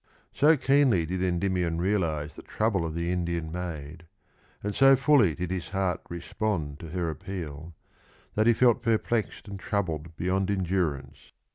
So 0.33 0.57
keenly 0.57 1.05
did 1.05 1.21
Endymion 1.21 1.79
realise 1.79 2.33
the 2.33 2.41
trouble 2.41 2.87
of 2.87 2.95
the 2.95 3.11
Indian 3.11 3.51
maid, 3.51 4.07
and 4.63 4.73
so 4.73 4.95
fully 4.95 5.35
did 5.35 5.51
his 5.51 5.69
heart 5.69 6.01
respond 6.09 6.79
to 6.79 6.87
her 6.89 7.11
appeal, 7.11 7.75
that 8.33 8.47
he 8.47 8.53
felt 8.53 8.81
perplexed 8.81 9.47
and 9.47 9.59
troubled 9.59 10.15
beyond 10.17 10.49
endurance. 10.49 11.33